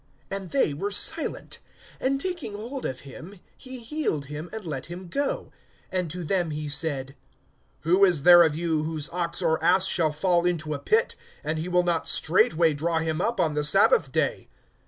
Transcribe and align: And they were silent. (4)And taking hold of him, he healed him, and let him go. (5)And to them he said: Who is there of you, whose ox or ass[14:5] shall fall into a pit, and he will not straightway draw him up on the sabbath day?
And 0.31 0.49
they 0.49 0.73
were 0.73 0.89
silent. 0.89 1.59
(4)And 2.01 2.17
taking 2.19 2.53
hold 2.55 2.87
of 2.87 3.01
him, 3.01 3.39
he 3.55 3.83
healed 3.83 4.25
him, 4.25 4.49
and 4.51 4.65
let 4.65 4.87
him 4.87 5.07
go. 5.09 5.51
(5)And 5.93 6.09
to 6.09 6.23
them 6.23 6.49
he 6.49 6.67
said: 6.67 7.15
Who 7.81 8.03
is 8.03 8.23
there 8.23 8.41
of 8.41 8.55
you, 8.57 8.81
whose 8.83 9.09
ox 9.11 9.43
or 9.43 9.59
ass[14:5] 9.59 9.87
shall 9.91 10.11
fall 10.11 10.47
into 10.47 10.73
a 10.73 10.79
pit, 10.79 11.15
and 11.43 11.59
he 11.59 11.67
will 11.69 11.83
not 11.83 12.07
straightway 12.07 12.73
draw 12.73 12.97
him 12.97 13.21
up 13.21 13.39
on 13.39 13.53
the 13.53 13.63
sabbath 13.63 14.11
day? 14.11 14.47